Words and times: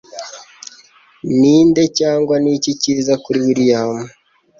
Ninde 1.39 1.83
Cyangwa 1.97 2.35
Niki 2.43 2.71
Cyiza 2.81 3.13
kuri 3.23 3.37
William 3.45 3.91